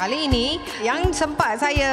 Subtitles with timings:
[0.00, 1.92] Kali ini yang sempat saya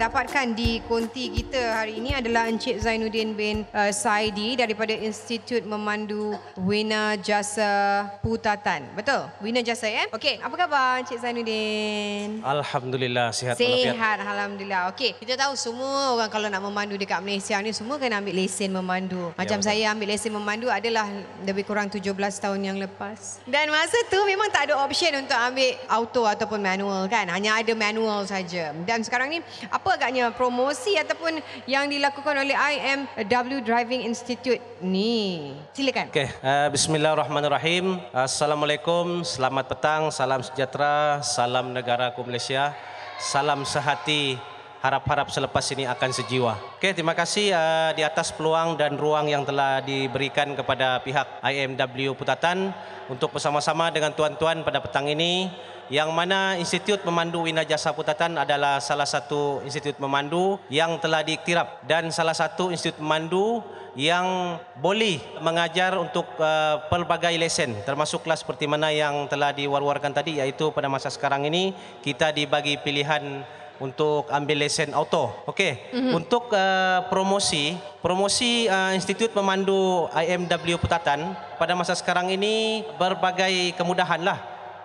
[0.00, 6.32] dapatkan di konti kita hari ini adalah Encik Zainuddin bin uh, Saidi daripada Institut Memandu
[6.56, 8.88] Wina Jasa Putatan.
[8.96, 9.28] Betul?
[9.44, 10.08] Wina Jasa ya?
[10.16, 12.40] Okey, apa khabar Encik Zainuddin?
[12.40, 13.92] Alhamdulillah sihat walafiat.
[13.92, 18.24] Sihat Alhamdulillah Okey Kita tahu semua orang Kalau nak memandu dekat Malaysia ni Semua kena
[18.24, 19.68] ambil lesen memandu Macam betul.
[19.68, 21.12] saya ambil lesen memandu Adalah
[21.44, 25.76] lebih kurang 17 tahun yang lepas Dan masa tu memang tak ada option Untuk ambil
[25.92, 28.70] auto ataupun manual kan Hanya ada manual saja.
[28.86, 36.14] Dan sekarang ni Apa agaknya promosi Ataupun yang dilakukan oleh IMW Driving Institute ni Silakan
[36.14, 37.98] Okey, uh, bismillahirrahmanirrahim.
[38.14, 42.70] Assalamualaikum, selamat petang, salam sejahtera, salam negaraku Malaysia.
[43.18, 44.38] Salam sehati,
[44.84, 46.60] harap-harap selepas ini akan sejiwa.
[46.76, 52.12] Okey, terima kasih uh, di atas peluang dan ruang yang telah diberikan kepada pihak IMW
[52.12, 52.68] Putatan
[53.08, 55.48] untuk bersama-sama dengan tuan-tuan pada petang ini
[55.88, 61.84] yang mana Institut Memandu Wina Jasa Putatan adalah salah satu institut memandu yang telah diiktiraf
[61.84, 63.60] dan salah satu institut memandu
[63.92, 70.40] yang boleh mengajar untuk uh, pelbagai lesen termasuk kelas seperti mana yang telah diwar-warkan tadi
[70.40, 73.44] iaitu pada masa sekarang ini kita dibagi pilihan
[73.82, 75.34] untuk ambil lesen auto.
[75.50, 75.90] Okey.
[75.90, 76.12] Mm-hmm.
[76.14, 84.22] Untuk uh, promosi, promosi uh, Institut Memandu IMW Putatan pada masa sekarang ini berbagai kemudahan
[84.22, 84.38] lah.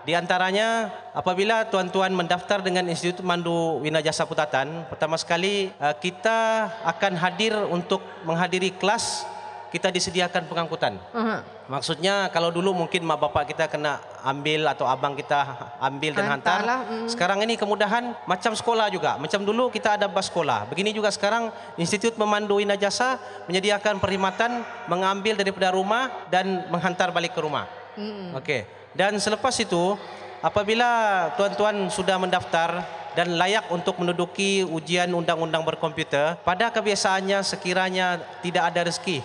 [0.08, 6.72] Di antaranya apabila tuan-tuan mendaftar dengan Institut Mandu Wina Jasa Putatan, pertama sekali uh, kita
[6.88, 9.28] akan hadir untuk menghadiri kelas
[9.70, 10.98] kita disediakan pengangkutan.
[11.14, 16.26] uh Maksudnya kalau dulu mungkin mak bapak kita kena ambil atau abang kita ambil dan
[16.26, 16.66] hantar.
[16.66, 17.08] Hantarlah, mm.
[17.14, 19.22] Sekarang ini kemudahan macam sekolah juga.
[19.22, 20.66] Macam dulu kita ada bas sekolah.
[20.66, 27.38] Begini juga sekarang Institut Memandu Wina Jasa menyediakan perkhidmatan mengambil daripada rumah dan menghantar balik
[27.38, 27.70] ke rumah.
[27.94, 28.33] Mm.
[28.42, 28.66] Okey.
[28.98, 29.94] Dan selepas itu
[30.42, 30.89] apabila
[31.38, 32.81] tuan-tuan sudah mendaftar
[33.14, 39.21] dan layak untuk menduduki ujian undang-undang berkomputer, pada kebiasaannya sekiranya tidak ada rezeki.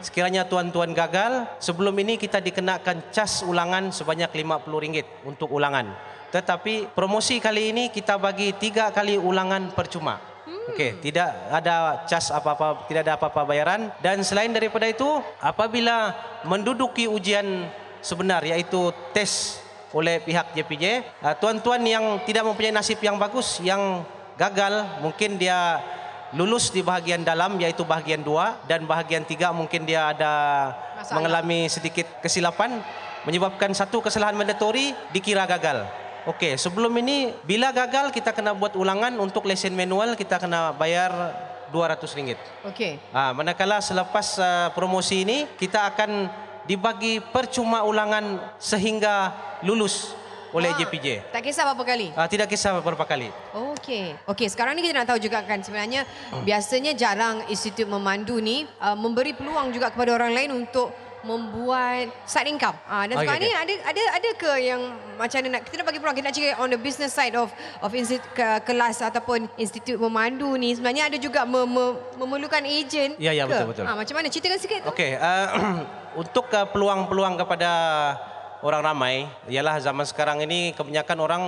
[0.00, 5.92] Sekiranya tuan-tuan gagal, sebelum ini kita dikenakan cas ulangan sebanyak RM50 untuk ulangan.
[6.34, 10.18] Tetapi promosi kali ini kita bagi tiga kali ulangan percuma.
[10.74, 15.06] Okey, tidak ada cas apa-apa, tidak ada apa-apa bayaran dan selain daripada itu,
[15.38, 16.16] apabila
[16.48, 17.68] menduduki ujian
[18.00, 19.60] sebenar iaitu tes
[19.94, 20.84] oleh pihak JPJ,
[21.22, 24.02] uh, tuan-tuan yang tidak mempunyai nasib yang bagus, yang
[24.34, 25.78] gagal, mungkin dia
[26.34, 30.32] lulus di bahagian dalam iaitu bahagian dua dan bahagian tiga mungkin dia ada
[30.98, 31.14] Masalah.
[31.14, 32.82] mengalami sedikit kesilapan
[33.24, 35.86] menyebabkan satu kesalahan mandatory dikira gagal.
[36.24, 41.12] Okey, sebelum ini bila gagal kita kena buat ulangan untuk lesen manual kita kena bayar
[41.70, 42.38] RM200.
[42.68, 46.28] Okey Ah, manakala selepas uh, promosi ini kita akan
[46.64, 50.16] dibagi percuma ulangan sehingga lulus
[50.54, 51.06] oleh Ah, JPJ.
[51.28, 53.28] Tak kisah berapa kali Ah, tidak kisah berapa kali.
[53.74, 54.14] Okey.
[54.24, 56.06] Okey, sekarang ni kita nak tahu juga kan sebenarnya
[56.40, 60.94] biasanya jarang institut memandu ni uh, memberi peluang juga kepada orang lain untuk
[61.24, 62.76] membuat side income.
[62.84, 64.80] Ah dan Okey, sekarang ni ada ada ada ke yang
[65.16, 67.48] macam mana nak kita nak bagi peluang kita nak cakap on the business side of
[67.80, 73.16] of institut ke, kelas ataupun institut memandu ni sebenarnya ada juga me, me, memerlukan ejen
[73.16, 73.56] Ya, ya, ke?
[73.56, 73.84] betul, betul.
[73.84, 74.88] Ah macam mana ceritakan sikit tu.
[74.92, 75.46] Okey, uh,
[76.22, 77.70] untuk uh, peluang-peluang kepada
[78.64, 81.42] orang ramai ialah zaman sekarang ini kebanyakan orang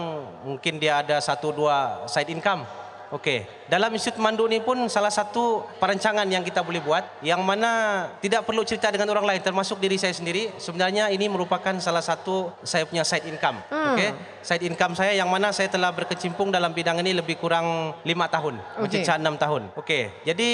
[0.44, 2.68] mungkin dia ada satu dua side income.
[3.14, 8.02] Okey, dalam Institut Mandu ni pun salah satu perancangan yang kita boleh buat yang mana
[8.18, 10.50] tidak perlu cerita dengan orang lain termasuk diri saya sendiri.
[10.58, 13.62] Sebenarnya ini merupakan salah satu saya punya side income.
[13.70, 13.94] Hmm.
[13.94, 14.10] Okey,
[14.42, 18.58] side income saya yang mana saya telah berkecimpung dalam bidang ini lebih kurang lima tahun,
[18.58, 18.82] Okey.
[18.82, 19.62] mencecah enam tahun.
[19.78, 20.50] Okey, jadi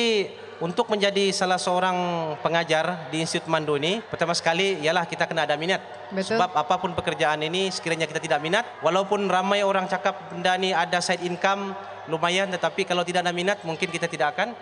[0.63, 1.97] untuk menjadi salah seorang
[2.39, 5.83] pengajar di Institut Mandu ini, pertama sekali ialah kita kena ada minat.
[6.15, 6.39] Betul.
[6.39, 11.03] Sebab apapun pekerjaan ini sekiranya kita tidak minat, walaupun ramai orang cakap benda ni ada
[11.03, 11.75] side income
[12.11, 14.55] lumayan tetapi kalau tidak ada minat mungkin kita tidak akan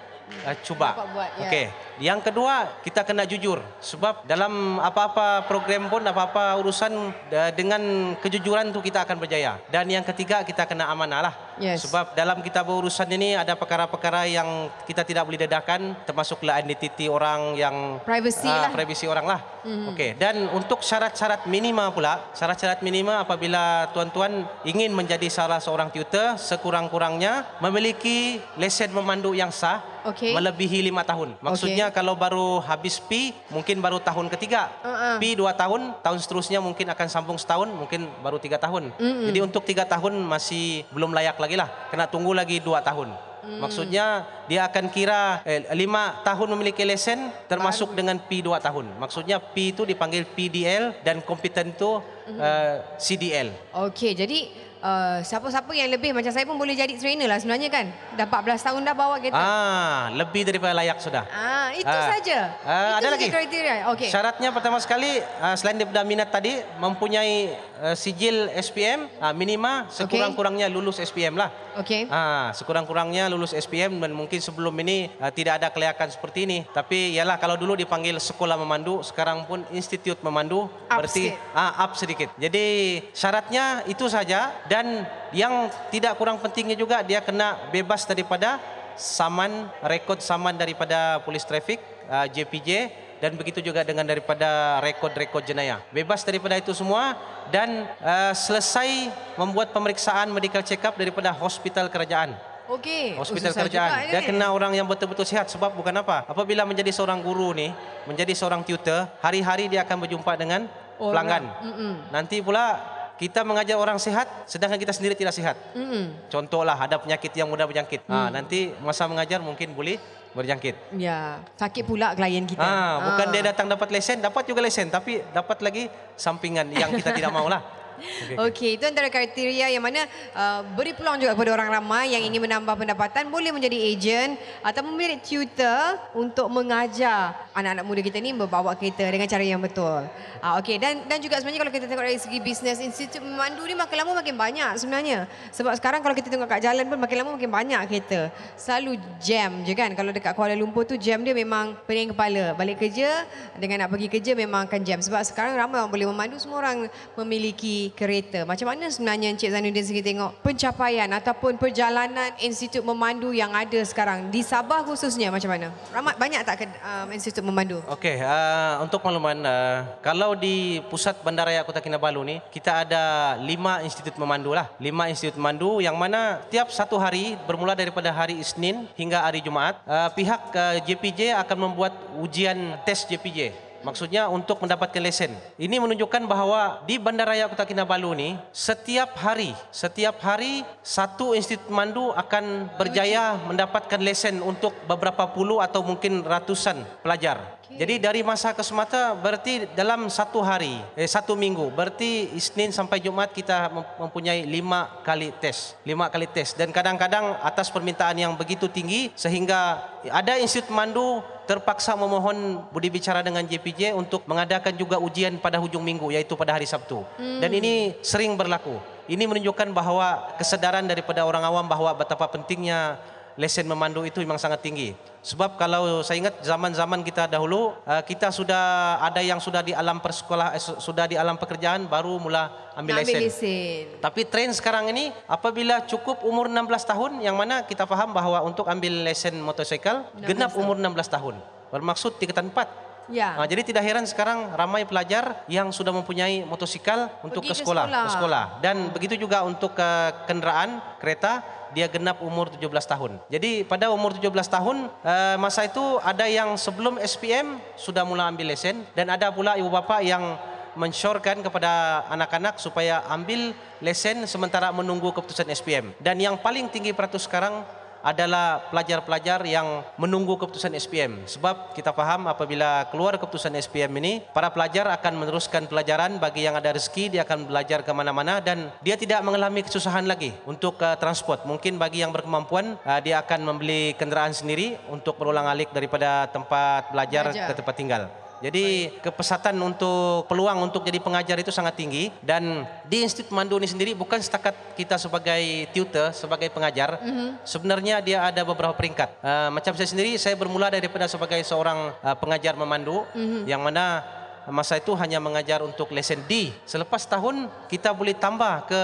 [0.46, 0.96] uh, cuba.
[0.96, 1.42] Dapat buat, ya.
[1.48, 1.66] Okey.
[2.00, 8.72] Yang kedua, kita kena jujur sebab dalam apa-apa program pun apa-apa urusan uh, dengan kejujuran
[8.72, 9.60] tu kita akan berjaya.
[9.68, 11.34] Dan yang ketiga, kita kena amanah lah.
[11.60, 11.84] Yes.
[11.84, 17.52] Sebab dalam kita berurusan ini ada perkara-perkara yang kita tidak boleh dedahkan termasuklah identiti orang
[17.52, 18.70] yang Privacy ah, lah.
[18.72, 19.40] privasi orang lah.
[19.60, 19.88] Mm-hmm.
[19.92, 26.40] Okey, dan untuk syarat-syarat minima pula, syarat-syarat minima apabila tuan-tuan ingin menjadi salah seorang tutor,
[26.40, 30.32] sekurang-kurangnya memiliki lesen memandu yang sah Okey.
[30.32, 31.36] melebihi lima tahun.
[31.40, 34.72] Maksudnya kalau baru habis P, mungkin baru tahun ketiga.
[34.80, 35.16] Uh-uh.
[35.20, 38.92] P dua tahun, tahun seterusnya mungkin akan sambung setahun, mungkin baru tiga tahun.
[38.96, 39.26] Mm-mm.
[39.28, 41.68] Jadi untuk tiga tahun masih belum layak lagi lah.
[41.92, 43.12] Kena tunggu lagi dua tahun.
[43.40, 43.56] Mm.
[43.56, 49.00] Maksudnya dia akan kira eh, lima tahun memiliki lesen termasuk dengan P dua tahun.
[49.00, 52.00] Maksudnya P itu dipanggil PDL dan kompeten itu
[52.30, 52.46] Mm-hmm.
[52.46, 53.48] uh, CDL.
[53.90, 57.86] Okey, jadi uh, siapa-siapa yang lebih macam saya pun boleh jadi trainer lah sebenarnya kan.
[58.16, 59.38] Dah 14 tahun dah bawa kereta.
[59.38, 61.24] Ah, lebih daripada layak sudah.
[61.30, 62.08] Ah, itu Ah.
[62.16, 62.38] saja.
[62.64, 63.26] Ah, itu ada lagi.
[63.30, 63.76] kriteria.
[63.94, 64.08] Okey.
[64.10, 70.66] Syaratnya pertama sekali uh, selain daripada minat tadi mempunyai uh, sijil SPM uh, minima sekurang-kurangnya
[70.68, 71.52] lulus SPM lah.
[71.78, 72.10] Okey.
[72.10, 76.58] Ah, sekurang-kurangnya lulus SPM dan mungkin sebelum ini uh, tidak ada kelayakan seperti ini.
[76.72, 81.94] Tapi ialah kalau dulu dipanggil sekolah memandu, sekarang pun institut memandu Up berarti ah, up
[81.94, 82.32] sedikit.
[82.36, 85.02] Jadi syaratnya itu saja dan
[85.34, 88.62] yang tidak kurang pentingnya juga dia kena bebas daripada
[88.94, 95.84] saman rekod saman daripada polis trafik uh, JPJ dan begitu juga dengan daripada rekod-rekod jenayah.
[95.92, 97.18] Bebas daripada itu semua
[97.52, 102.32] dan uh, selesai membuat pemeriksaan medical check up daripada hospital kerajaan.
[102.70, 103.18] Okey.
[103.18, 103.90] Hospital susah kerajaan.
[104.08, 106.22] Dia kena orang yang betul-betul sihat sebab bukan apa.
[106.30, 107.74] Apabila menjadi seorang guru ni,
[108.06, 111.10] menjadi seorang tutor, hari-hari dia akan berjumpa dengan Orang.
[111.10, 111.44] pelanggan.
[111.66, 111.92] Mm-mm.
[112.14, 112.78] Nanti pula
[113.20, 115.52] kita mengajar orang sihat sedangkan kita sendiri tidak sihat.
[115.76, 116.16] Mm-mm.
[116.32, 118.08] Contohlah ada penyakit yang mudah berjangkit.
[118.08, 118.32] Hmm.
[118.32, 120.00] Ha, nanti masa mengajar mungkin boleh
[120.32, 120.96] berjangkit.
[120.96, 122.64] Ya, sakit pula klien kita.
[122.64, 123.32] Ah, bukan Ah.
[123.36, 127.60] dia datang dapat lesen, dapat juga lesen tapi dapat lagi sampingan yang kita tidak maulah.
[128.00, 128.36] Okey.
[128.36, 132.40] Okey, itu antara kriteria yang mana uh, beri peluang juga kepada orang ramai yang ingin
[132.42, 138.72] menambah pendapatan boleh menjadi ejen ataupun menjadi tutor untuk mengajar anak-anak muda kita ni membawa
[138.74, 140.08] kereta dengan cara yang betul.
[140.40, 143.76] Uh, Okey, dan dan juga sebenarnya kalau kita tengok dari segi bisnes institut memandu ni
[143.76, 145.28] makin lama makin banyak sebenarnya.
[145.52, 148.32] Sebab sekarang kalau kita tengok kat jalan pun makin lama makin banyak kereta.
[148.56, 149.92] Selalu jam je kan.
[149.92, 152.56] Kalau dekat Kuala Lumpur tu jam dia memang pening kepala.
[152.56, 153.28] Balik kerja
[153.60, 154.98] dengan nak pergi kerja memang akan jam.
[155.02, 156.88] Sebab sekarang ramai orang boleh memandu, semua orang
[157.18, 158.48] memiliki kereta.
[158.48, 164.32] Macam mana sebenarnya Encik Zainuddin segi tengok pencapaian ataupun perjalanan institut memandu yang ada sekarang
[164.32, 165.68] di Sabah khususnya macam mana?
[165.92, 167.78] Ramai banyak tak um, institut memandu?
[167.86, 173.84] Okey, uh, untuk makluman, uh, kalau di pusat Bandaraya Kota Kinabalu ni, kita ada lima
[173.86, 174.70] institut memandu lah.
[174.82, 179.78] Lima institut memandu yang mana tiap satu hari bermula daripada hari Isnin hingga hari Jumaat,
[179.86, 183.69] uh, pihak uh, JPJ akan membuat ujian tes JPJ.
[183.80, 185.36] Maksudnya untuk mendapatkan lesen.
[185.60, 192.12] Ini menunjukkan bahawa di Bandaraya Kota Kinabalu ni setiap hari, setiap hari satu institut memandu
[192.16, 197.59] akan berjaya mendapatkan lesen untuk beberapa puluh atau mungkin ratusan pelajar.
[197.70, 202.98] Jadi dari masa ke semata berarti dalam satu hari, eh satu minggu, berarti Isnin sampai
[202.98, 208.34] Jumaat kita mem- mempunyai lima kali tes, lima kali tes dan kadang-kadang atas permintaan yang
[208.34, 214.98] begitu tinggi sehingga ada institut mandu terpaksa memohon budi bicara dengan JPJ untuk mengadakan juga
[214.98, 217.06] ujian pada hujung minggu yaitu pada hari Sabtu.
[217.18, 218.78] Dan ini sering berlaku.
[219.10, 223.02] Ini menunjukkan bahawa kesedaran daripada orang awam bahawa betapa pentingnya
[223.40, 224.92] lesen memandu itu memang sangat tinggi.
[225.24, 229.96] Sebab kalau saya ingat zaman-zaman kita dahulu uh, kita sudah ada yang sudah di alam
[229.96, 233.20] persekolah eh, su- sudah di alam pekerjaan baru mula ambil ambil lesen.
[233.24, 233.84] lesen.
[234.00, 238.68] Tapi tren sekarang ini apabila cukup umur 16 tahun yang mana kita faham bahawa untuk
[238.68, 241.34] ambil lesen motosikal 16 genap umur 16 tahun.
[241.72, 243.10] Bermaksud tingkatan 4.
[243.10, 243.34] Ya.
[243.34, 247.62] Ha, jadi tidak heran sekarang ramai pelajar yang sudah mempunyai motosikal untuk Pergi ke ke
[247.66, 248.04] sekolah, sekolah.
[248.06, 248.44] ke sekolah.
[248.62, 251.42] Dan begitu juga untuk uh, kenderaan kereta
[251.74, 253.18] dia genap umur 17 tahun.
[253.30, 258.50] Jadi pada umur 17 tahun uh, masa itu ada yang sebelum SPM sudah mula ambil
[258.52, 260.38] lesen dan ada pula ibu bapa yang
[260.78, 263.50] mensyorkan kepada anak-anak supaya ambil
[263.82, 265.90] lesen sementara menunggu keputusan SPM.
[265.98, 267.66] Dan yang paling tinggi peratus sekarang
[268.00, 271.24] adalah pelajar-pelajar yang menunggu keputusan SPM.
[271.28, 276.56] Sebab kita faham apabila keluar keputusan SPM ini, para pelajar akan meneruskan pelajaran bagi yang
[276.56, 280.96] ada rezeki, dia akan belajar ke mana-mana dan dia tidak mengalami kesusahan lagi untuk uh,
[280.96, 281.44] transport.
[281.44, 286.92] Mungkin bagi yang berkemampuan, uh, dia akan membeli kenderaan sendiri untuk berulang alik daripada tempat
[286.92, 287.48] belajar, Belajar.
[287.48, 288.02] ke tempat tinggal.
[288.40, 293.68] Jadi kepesatan untuk peluang untuk jadi pengajar itu sangat tinggi dan di Institut Mandu ini
[293.68, 297.44] sendiri bukan setakat kita sebagai tutor, sebagai pengajar, mm-hmm.
[297.44, 299.12] sebenarnya dia ada beberapa peringkat.
[299.20, 303.44] Uh, macam saya sendiri, saya bermula daripada sebagai seorang uh, pengajar memandu mm-hmm.
[303.44, 304.00] yang mana
[304.48, 306.48] masa itu hanya mengajar untuk lesen D.
[306.64, 308.80] Selepas tahun kita boleh tambah ke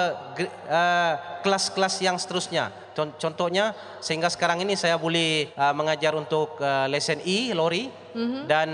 [0.68, 2.68] uh, kelas-kelas yang seterusnya.
[2.96, 8.42] Con- Contohnya sehingga sekarang ini saya boleh uh, mengajar untuk uh, lesen E lori mm-hmm.
[8.48, 8.68] dan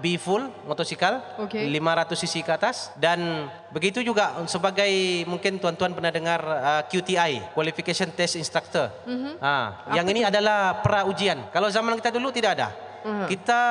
[0.00, 1.72] B full motosikal Okey.
[1.72, 8.12] 500 cc ke atas dan begitu juga sebagai mungkin tuan-tuan pernah dengar uh, QTI qualification
[8.12, 8.92] test instructor.
[9.08, 9.34] Mm-hmm.
[9.40, 9.54] Ha,
[9.96, 11.48] yang ini adalah pra ujian.
[11.48, 12.92] Kalau zaman kita dulu tidak ada.
[13.02, 13.26] Mhm.
[13.26, 13.62] Kita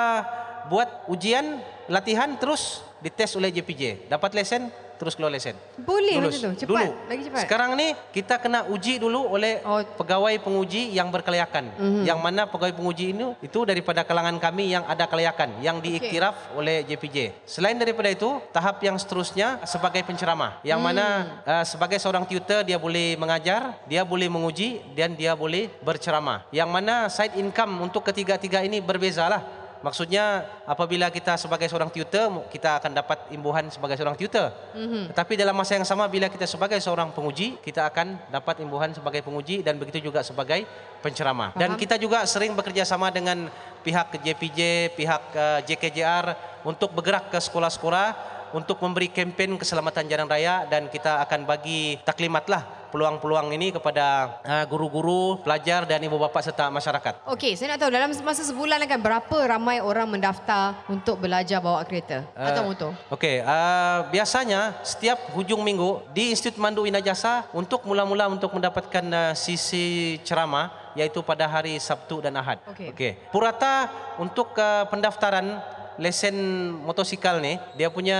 [0.67, 4.05] buat ujian latihan terus dites oleh JPJ.
[4.07, 5.57] Dapat lesen terus keluar lesen.
[5.81, 6.37] Boleh Lulus.
[6.37, 6.61] macam tu.
[6.61, 6.69] Cepat.
[6.85, 7.09] Dulu.
[7.09, 7.41] Lagi cepat.
[7.41, 9.81] Sekarang ni kita kena uji dulu oleh Oh.
[9.97, 11.73] pegawai penguji yang berkelayakan.
[11.73, 12.03] Mm-hmm.
[12.05, 16.85] Yang mana pegawai penguji ini itu daripada kalangan kami yang ada kelayakan yang diiktiraf oleh
[16.85, 17.33] JPJ.
[17.49, 20.61] Selain daripada itu, tahap yang seterusnya sebagai penceramah.
[20.61, 20.87] Yang Hmm.
[20.93, 21.05] mana
[21.49, 26.45] uh, sebagai seorang tutor dia boleh mengajar, dia boleh menguji dan dia boleh berceramah.
[26.53, 29.60] Yang mana side income untuk ketiga-tiga ini berbezalah.
[29.81, 34.53] Maksudnya apabila kita sebagai seorang tutor kita akan dapat imbuhan sebagai seorang tutor.
[34.77, 35.09] Mm-hmm.
[35.09, 39.25] Tetapi dalam masa yang sama bila kita sebagai seorang penguji kita akan dapat imbuhan sebagai
[39.25, 40.69] penguji dan begitu juga sebagai
[41.01, 41.57] penceramah.
[41.57, 41.81] Dan Faham.
[41.81, 43.49] kita juga sering bekerja sama dengan
[43.81, 46.25] pihak JPJ, pihak uh, JKJR
[46.61, 52.80] untuk bergerak ke sekolah-sekolah untuk memberi kempen keselamatan jalan raya dan kita akan bagi taklimatlah
[52.91, 57.23] peluang-peluang ini kepada uh, guru-guru, pelajar dan ibu bapa serta masyarakat.
[57.31, 61.81] Okey, saya nak tahu dalam masa sebulan akan berapa ramai orang mendaftar untuk belajar bawa
[61.87, 62.91] kereta atau motor?
[63.07, 69.05] Okey, uh, biasanya setiap hujung minggu di Institut Mandu Ina Jasa untuk mula-mula untuk mendapatkan
[69.07, 72.59] uh, sisi ceramah iaitu pada hari Sabtu dan Ahad.
[72.67, 72.91] Okey.
[72.91, 73.11] Okey.
[73.31, 73.87] Purata
[74.19, 75.63] untuk uh, pendaftaran
[76.01, 76.33] lesen
[76.81, 78.17] motosikal ni dia punya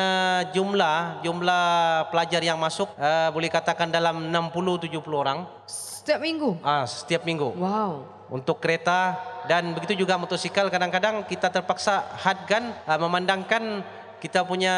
[0.54, 1.66] jumlah jumlah
[2.14, 6.62] pelajar yang masuk uh, boleh katakan dalam 60 70 orang Setiap minggu?
[6.62, 8.06] ah setiap minggu Wow.
[8.30, 9.18] untuk kereta
[9.50, 13.82] dan begitu juga motosikal kadang-kadang kita terpaksa hadkan uh, memandangkan
[14.22, 14.76] kita punya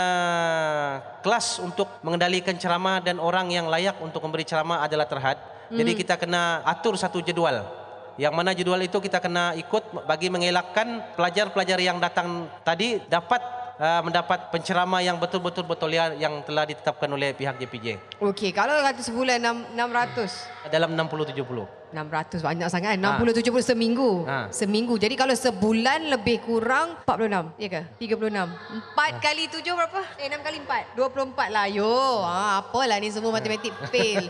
[1.19, 5.35] kelas untuk mengendalikan ceramah dan orang yang layak untuk memberi ceramah adalah terhad.
[5.67, 7.82] Jadi kita kena atur satu jadual.
[8.13, 14.01] Yang mana jadual itu kita kena ikut bagi mengelakkan pelajar-pelajar yang datang tadi dapat uh,
[14.03, 19.01] mendapat penceramah yang betul-betul betul ya yang telah ditetapkan oleh pihak JPJ Okey, kalau kata
[19.01, 20.69] sebulan enam- 600.
[20.71, 21.83] dalam 60 70.
[21.93, 22.97] 600 banyak sangat.
[22.97, 23.21] Ha.
[23.21, 24.25] 60 70 seminggu.
[24.25, 24.49] Ha.
[24.49, 24.97] Seminggu.
[24.97, 27.53] Jadi kalau sebulan lebih kurang 46.
[27.61, 27.81] Ya ke?
[28.01, 28.49] 36.
[28.97, 30.01] 4 kali 7 berapa?
[30.17, 30.97] Eh 6 kali 4.
[30.97, 31.65] 24 lah.
[31.69, 34.25] Yo, ha, apalah ni semua matematik fail.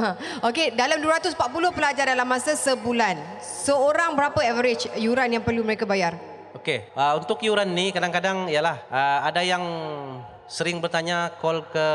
[0.48, 1.34] Okey, dalam 240
[1.74, 3.18] pelajar dalam masa sebulan.
[3.42, 6.27] Seorang berapa average yuran yang perlu mereka bayar?
[6.56, 9.60] Okey, uh, untuk yuran ni kadang-kadang ialah uh, ada yang
[10.48, 11.88] sering bertanya call ke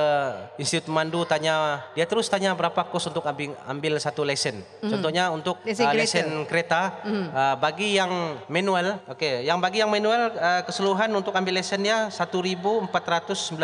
[0.62, 4.62] Institut Mandu tanya dia terus tanya berapa kos untuk ambil ambil satu lesen.
[4.80, 4.90] Mm.
[4.94, 6.06] Contohnya untuk Lesen uh, kereta.
[6.06, 7.26] lesen kereta mm.
[7.34, 13.58] uh, bagi yang manual, okey, yang bagi yang manual uh, keseluruhan untuk ambil lesennya 1496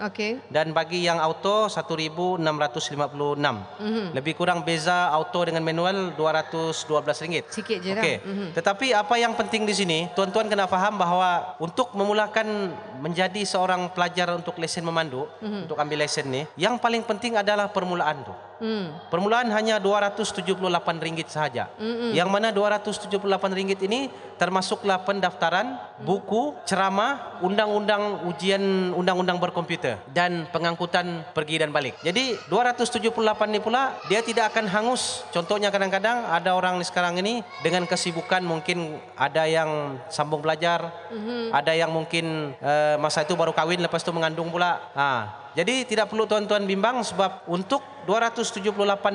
[0.00, 0.32] Okey.
[0.48, 2.40] dan bagi yang auto 1656.
[2.40, 4.06] Mm-hmm.
[4.16, 7.44] Lebih kurang beza auto dengan manual 212 ringgit.
[7.52, 8.00] Sikit je lah.
[8.00, 8.16] Okey.
[8.24, 8.48] Mm-hmm.
[8.56, 12.72] Tetapi apa yang penting di sini, tuan-tuan kena faham bahawa untuk memulakan
[13.04, 15.66] menjadi seorang pelajar untuk lesen memandu, mm-hmm.
[15.66, 18.34] untuk ambil lesen ni, yang paling penting adalah permulaan tu.
[18.62, 18.94] Hmm.
[19.10, 21.70] Permulaan hanya RM278 ringgit sahaja.
[21.78, 22.10] Mm-hmm.
[22.14, 31.22] Yang mana RM278 ringgit ini termasuklah pendaftaran, buku, ceramah, undang-undang ujian undang-undang berkomputer dan pengangkutan
[31.34, 31.98] pergi dan balik.
[32.02, 33.10] Jadi 278
[33.50, 35.22] ni pula dia tidak akan hangus.
[35.30, 41.54] Contohnya kadang-kadang ada orang ni sekarang ini dengan kesibukan mungkin ada yang sambung belajar, mm-hmm.
[41.54, 44.82] ada yang mungkin uh, masa itu baru kahwin lepas itu mengandung pula.
[44.94, 45.08] Ha,
[45.54, 48.70] jadi tidak perlu tuan-tuan bimbang sebab untuk 278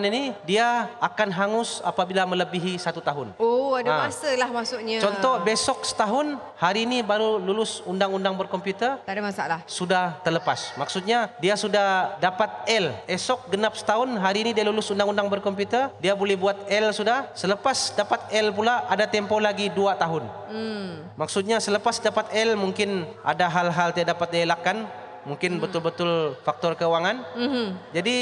[0.10, 3.34] ini dia akan hangus apabila melebihi satu tahun.
[3.38, 3.98] Oh, ada Ha.
[4.06, 4.98] masa lah maksudnya.
[5.00, 9.60] Contoh besok setahun hari ini baru lulus undang-undang berkomputer Tak ada masalah.
[9.66, 10.74] sudah terlepas.
[10.76, 12.92] Maksudnya dia sudah dapat L.
[13.06, 17.30] Esok genap setahun hari ini dia lulus undang-undang berkomputer dia boleh buat L sudah.
[17.34, 20.26] Selepas dapat L pula ada tempo lagi dua tahun.
[20.50, 21.08] Hmm.
[21.16, 24.88] Maksudnya selepas dapat L mungkin ada hal-hal tidak dapat dielakkan,
[25.24, 27.24] mungkin betul-betul faktor keuangan.
[27.36, 27.66] Mhm.
[27.92, 28.18] Jadi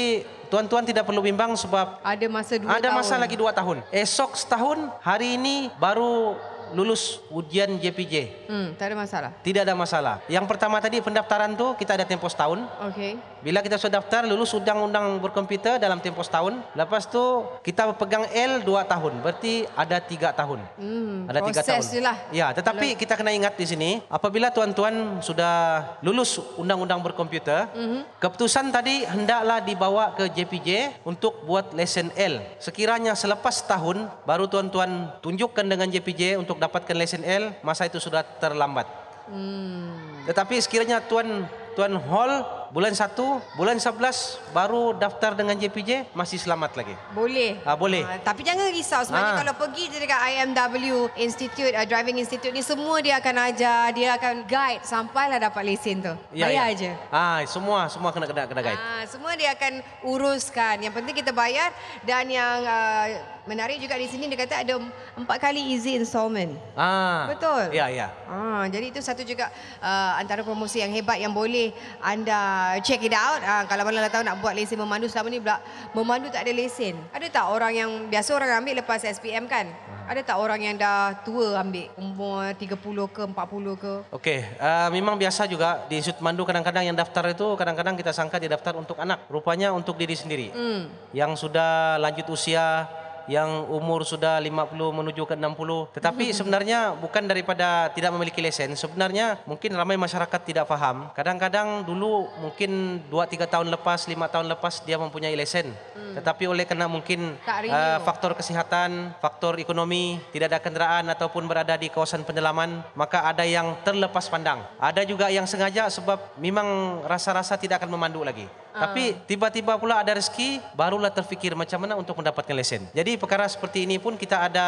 [0.48, 2.96] tuan-tuan tidak perlu bimbang sebab Ada masa dua ada tahun.
[2.98, 3.84] masa lagi dua tahun.
[3.90, 6.34] Esok setahun, hari ini baru
[6.68, 8.44] lulus ujian JPJ.
[8.44, 9.30] Hmm, tak ada masalah.
[9.40, 10.14] Tidak ada masalah.
[10.28, 12.60] Yang pertama tadi pendaftaran tu kita ada tempo setahun.
[12.92, 13.16] Okey.
[13.38, 16.58] Bila kita sudah daftar lulus undang-undang berkomputer dalam tempo setahun.
[16.74, 19.22] Lepas tu kita pegang L dua tahun.
[19.22, 20.60] Berarti ada tiga tahun.
[20.78, 21.82] Hmm, Ada tiga tahun.
[22.02, 22.16] lah.
[22.34, 28.18] Ya, tetapi kita kena ingat di sini, apabila tuan-tuan sudah lulus undang-undang berkomputer, mm-hmm.
[28.18, 32.42] keputusan tadi hendaklah dibawa ke JPJ untuk buat lesen L.
[32.58, 38.22] Sekiranya selepas tahun, baru tuan-tuan tunjukkan dengan JPJ untuk dapatkan lesen L, masa itu sudah
[38.42, 38.86] terlambat.
[39.28, 40.24] Hmm.
[40.24, 41.44] Tetapi sekiranya tuan
[41.76, 43.16] tuan hall bulan 1,
[43.56, 46.94] bulan 11 baru daftar dengan JPJ, masih selamat lagi.
[47.12, 47.56] Boleh.
[47.64, 48.04] Ah, boleh.
[48.04, 49.40] Ah, tapi jangan risau sebenarnya Ah.
[49.40, 54.14] kalau pergi je dekat IMW Institute uh, Driving Institute ni semua dia akan ajar, dia
[54.14, 56.12] akan guide sampailah dapat lesen tu.
[56.30, 56.92] bayar je.
[57.08, 58.78] Ah, semua semua kena kena kena guide.
[58.78, 59.72] Ah, semua dia akan
[60.04, 60.76] uruskan.
[60.78, 61.72] Yang penting kita bayar
[62.04, 63.06] dan yang uh,
[63.48, 64.76] menarik juga di sini dia kata ada
[65.16, 66.52] empat kali easy installment.
[66.76, 67.24] Ah.
[67.32, 67.72] Betul.
[67.72, 68.12] Ya, ya.
[68.28, 69.48] Ah, jadi itu satu juga
[69.80, 71.72] uh, antara promosi yang hebat yang boleh
[72.04, 73.40] anda check it out.
[73.40, 75.64] Uh, kalau mana tahu nak buat lesen memandu selama ni pula
[75.96, 77.00] memandu tak ada lesen.
[77.10, 79.72] Ada tak orang yang biasa orang ambil lepas SPM kan?
[80.08, 82.80] Ada tak orang yang dah tua ambil umur 30
[83.12, 83.94] ke 40 ke?
[84.08, 88.40] Okey, uh, memang biasa juga di Institut Mandu kadang-kadang yang daftar itu kadang-kadang kita sangka
[88.40, 89.28] dia daftar untuk anak.
[89.28, 90.48] Rupanya untuk diri sendiri.
[90.48, 90.88] Hmm.
[91.12, 92.88] Yang sudah lanjut usia,
[93.28, 95.94] yang umur sudah 50 menuju ke 60.
[96.00, 98.72] Tetapi sebenarnya bukan daripada tidak memiliki lesen.
[98.72, 101.12] Sebenarnya mungkin ramai masyarakat tidak faham.
[101.12, 105.68] Kadang-kadang dulu mungkin 2 3 tahun lepas, 5 tahun lepas dia mempunyai lesen.
[105.92, 106.16] Hmm.
[106.16, 111.92] Tetapi oleh kerana mungkin uh, faktor kesihatan, faktor ekonomi, tidak ada kenderaan ataupun berada di
[111.92, 114.64] kawasan pendalaman, maka ada yang terlepas pandang.
[114.80, 118.48] Ada juga yang sengaja sebab memang rasa-rasa tidak akan memandu lagi.
[118.78, 122.86] Tapi tiba-tiba pula ada rezeki, barulah terfikir macam mana untuk mendapatkan lesen.
[122.94, 124.66] Jadi perkara seperti ini pun kita ada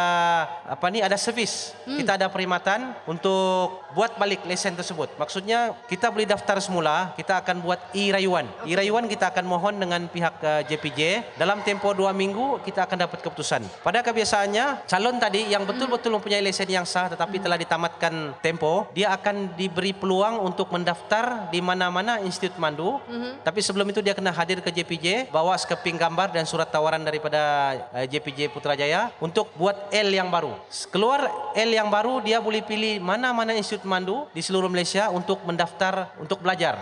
[0.67, 1.73] apa ni ada servis.
[1.87, 5.15] Kita ada perkhidmatan untuk buat balik lesen tersebut.
[5.19, 8.47] Maksudnya kita boleh daftar semula, kita akan buat e-rayuan.
[8.67, 13.19] E-rayuan kita akan mohon dengan pihak uh, JPJ dalam tempoh dua minggu kita akan dapat
[13.23, 13.63] keputusan.
[13.83, 19.13] Pada kebiasaannya calon tadi yang betul-betul mempunyai lesen yang sah tetapi telah ditamatkan tempo, dia
[19.13, 23.03] akan diberi peluang untuk mendaftar di mana-mana institut mandu.
[23.45, 27.75] Tapi sebelum itu dia kena hadir ke JPJ, bawa skeping gambar dan surat tawaran daripada
[27.93, 30.57] uh, JPJ Putrajaya untuk buat L yang baru.
[30.89, 36.17] Keluar L yang baru, dia boleh pilih mana-mana institut mandu di seluruh Malaysia untuk mendaftar
[36.17, 36.81] untuk belajar.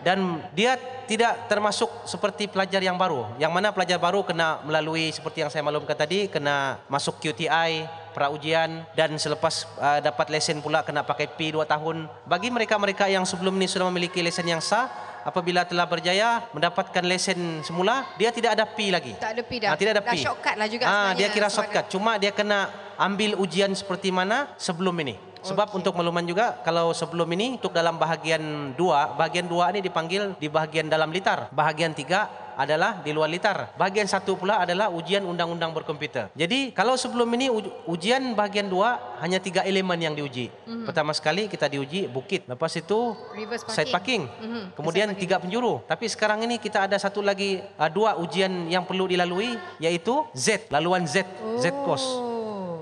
[0.00, 3.36] Dan dia tidak termasuk seperti pelajar yang baru.
[3.36, 7.86] Yang mana pelajar baru kena melalui seperti yang saya maklumkan tadi, kena masuk QTI,
[8.16, 12.08] pra ujian dan selepas uh, dapat lesen pula kena pakai P 2 tahun.
[12.24, 14.88] Bagi mereka-mereka yang sebelum ini sudah memiliki lesen yang sah,
[15.26, 19.18] apabila telah berjaya mendapatkan lesen semula, dia tidak ada P lagi.
[19.18, 19.74] Tak ada P dah.
[19.74, 20.22] Ah, tidak ada Dah P.
[20.22, 21.84] shortcut lah juga Ah, sebenarnya dia kira shortcut.
[21.90, 25.25] Cuma dia kena ambil ujian seperti mana sebelum ini.
[25.42, 25.78] Sebab Okey.
[25.78, 28.40] untuk makluman juga kalau sebelum ini untuk dalam bahagian
[28.72, 31.48] dua, bahagian dua ini dipanggil di bahagian dalam litar.
[31.50, 33.76] Bahagian tiga adalah di luar litar.
[33.76, 36.32] Bahagian satu pula adalah ujian undang-undang berkomputer.
[36.32, 40.48] Jadi kalau sebelum ini uj- ujian bahagian dua hanya tiga elemen yang diuji.
[40.88, 42.48] Pertama sekali kita diuji bukit.
[42.48, 44.24] Lepas itu Reverse side parking.
[44.24, 45.20] Mhm, Kemudian side parking.
[45.20, 45.84] tiga penjuru.
[45.84, 50.72] Tapi sekarang ini kita ada satu lagi uh, dua ujian yang perlu dilalui yaitu Z,
[50.72, 51.28] laluan Z,
[51.60, 52.08] Z course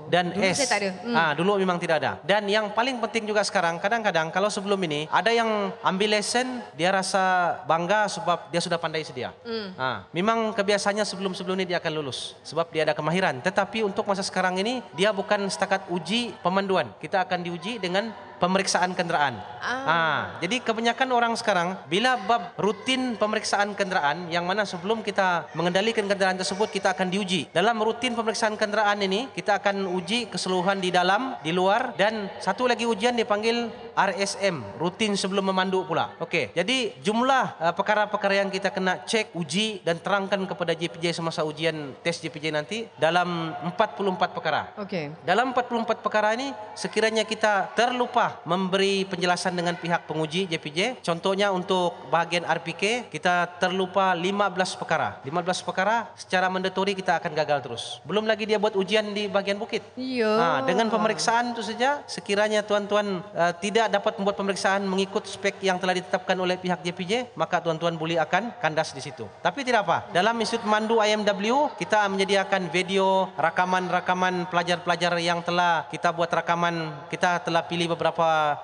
[0.09, 0.57] dan Dulu S.
[0.63, 0.91] saya tak ada.
[1.01, 1.15] Hmm.
[1.15, 2.11] Ah, dulu memang tidak ada.
[2.21, 6.93] Dan yang paling penting juga sekarang, kadang-kadang kalau sebelum ini ada yang ambil lesen, dia
[6.93, 9.33] rasa bangga sebab dia sudah pandai sedia.
[9.45, 9.73] Hmm.
[9.75, 13.41] Ah, memang kebiasaannya sebelum-sebelum ini dia akan lulus sebab dia ada kemahiran.
[13.41, 16.89] Tetapi untuk masa sekarang ini dia bukan setakat uji pemanduan.
[16.97, 19.39] Kita akan diuji dengan pemeriksaan kenderaan.
[19.59, 19.85] Ah.
[19.85, 26.05] Ah, jadi kebanyakan orang sekarang bila bab rutin pemeriksaan kenderaan yang mana sebelum kita mengendalikan
[26.05, 27.49] kenderaan tersebut kita akan diuji.
[27.49, 32.69] Dalam rutin pemeriksaan kenderaan ini kita akan uji keseluruhan di dalam, di luar dan satu
[32.69, 36.11] lagi ujian dipanggil RSM, rutin sebelum memandu pula.
[36.19, 36.51] Okey.
[36.51, 41.95] Jadi jumlah uh, perkara-perkara yang kita kena cek, uji dan terangkan kepada JPJ semasa ujian
[42.03, 44.75] tes JPJ nanti dalam 44 perkara.
[44.81, 45.15] Okey.
[45.23, 51.95] Dalam 44 perkara ini, sekiranya kita terlupa memberi penjelasan dengan pihak penguji JPJ, contohnya untuk
[52.09, 55.19] bahagian RPK, kita terlupa 15 perkara.
[55.25, 57.83] 15 perkara secara mandatori kita akan gagal terus.
[58.07, 59.83] Belum lagi dia buat ujian di bahagian bukit.
[59.99, 60.31] Ya.
[60.31, 65.81] Ha, dengan pemeriksaan itu saja, sekiranya tuan-tuan uh, tidak dapat membuat pemeriksaan mengikut spek yang
[65.81, 69.27] telah ditetapkan oleh pihak JPJ, maka tuan-tuan boleh akan kandas di situ.
[69.43, 69.97] Tapi tidak apa.
[70.15, 77.07] Dalam Institut Mandu IMW, kita menyediakan video rakaman-rakaman pelajar-pelajar yang telah kita buat rakaman.
[77.11, 78.14] Kita telah pilih beberapa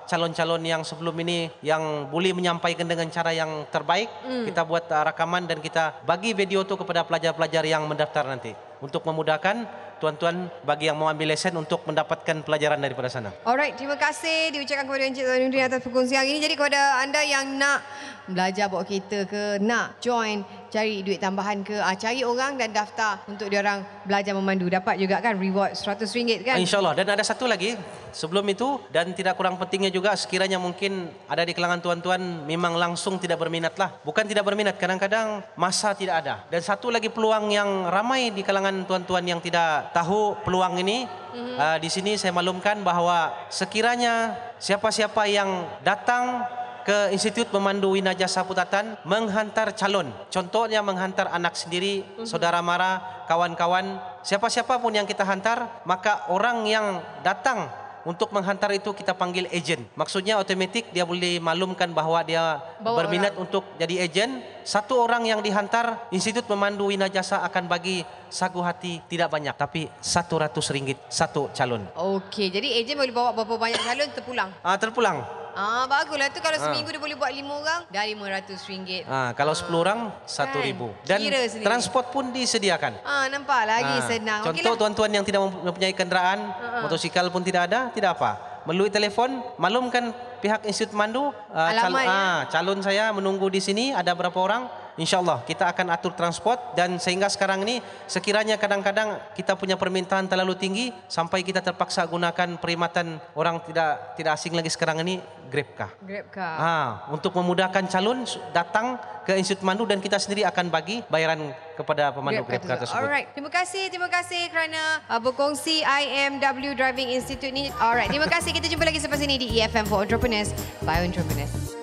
[0.08, 4.08] calon-calon yang sebelum ini yang boleh menyampaikan dengan cara yang terbaik.
[4.48, 9.06] Kita buat uh, rakaman dan kita bagi video itu kepada pelajar-pelajar yang mendaftar nanti untuk
[9.06, 9.64] memudahkan
[10.02, 13.30] tuan-tuan bagi yang mau ambil lesen untuk mendapatkan pelajaran daripada sana.
[13.46, 16.42] Alright, terima kasih diucapkan kepada Encik Tuan Nudin atas perkongsian ini.
[16.42, 17.86] Jadi kepada anda yang nak
[18.30, 23.20] belajar bawa kereta ke, nak join cari duit tambahan ke, ah, cari orang dan daftar
[23.28, 24.72] untuk diorang belajar memandu.
[24.72, 26.56] Dapat juga kan reward RM100 kan?
[26.56, 26.96] InsyaAllah.
[26.96, 27.76] Dan ada satu lagi
[28.16, 33.20] sebelum itu dan tidak kurang pentingnya juga sekiranya mungkin ada di kalangan tuan-tuan memang langsung
[33.20, 34.00] tidak berminat lah.
[34.00, 36.48] Bukan tidak berminat, kadang-kadang masa tidak ada.
[36.48, 41.56] Dan satu lagi peluang yang ramai di kalangan tuan-tuan yang tidak tahu peluang ini, mm-hmm.
[41.60, 46.48] uh, di sini saya maklumkan bahawa sekiranya siapa-siapa yang datang
[46.82, 50.10] ke Institut Memandu Wina Jasa Putatan menghantar calon.
[50.28, 57.00] Contohnya menghantar anak sendiri, saudara mara, kawan-kawan, siapa-siapa pun yang kita hantar, maka orang yang
[57.22, 57.70] datang
[58.02, 59.86] untuk menghantar itu kita panggil ejen.
[59.94, 64.42] Maksudnya otomatik dia boleh maklumkan bahawa dia Bawa berminat untuk jadi ejen.
[64.66, 69.86] Satu orang yang dihantar Institut Memandu Wina Jasa akan bagi sagu hati tidak banyak tapi
[70.02, 71.86] RM100 satu calon.
[71.94, 74.50] Okey, jadi ejen boleh bawa berapa banyak calon terpulang.
[74.62, 75.41] Ah terpulang.
[75.52, 79.04] Ah, baguslah tu kalau seminggu dia boleh buat lima orang, dah RM500.
[79.04, 80.80] Ah, kalau 10 orang, RM1,000.
[81.04, 81.64] Dan Kira sendiri.
[81.64, 82.96] transport pun disediakan.
[83.02, 84.40] Ah, nampak lagi Ah, senang.
[84.42, 84.80] Contoh Okeylah.
[84.80, 86.40] tuan-tuan yang tidak mempunyai kenderaan,
[86.80, 88.32] motosikal pun tidak ada, tidak apa.
[88.62, 92.08] Melalui telefon, maklumkan pihak Institut Mandu, ah, cal- ya.
[92.08, 97.00] ah, calon saya menunggu di sini, ada berapa orang, InsyaAllah kita akan atur transport dan
[97.00, 103.16] sehingga sekarang ini sekiranya kadang-kadang kita punya permintaan terlalu tinggi sampai kita terpaksa gunakan perkhidmatan
[103.32, 105.20] orang tidak tidak asing lagi sekarang ini
[105.52, 105.92] Grabkah.
[106.00, 106.56] Grab car.
[106.56, 108.24] Ah, untuk memudahkan calon
[108.56, 108.96] datang
[109.28, 113.04] ke Institut Mandu dan kita sendiri akan bagi bayaran kepada pemandu Grab Grab car tersebut.
[113.04, 113.28] Alright.
[113.36, 117.68] Terima kasih, terima kasih kerana uh, berkongsi IMW Driving Institute ni.
[117.76, 118.56] Alright, terima kasih.
[118.56, 121.81] Kita jumpa lagi selepas ini di EFM for Entrepreneurs by Entrepreneurs.